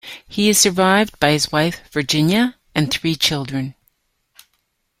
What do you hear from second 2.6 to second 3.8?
and three children.